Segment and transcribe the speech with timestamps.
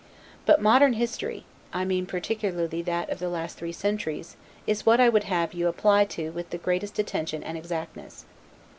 [0.47, 4.35] But modern history, I mean particularly that of the last three centuries,
[4.65, 8.25] is what I would have you apply to with the greatest attention and exactness.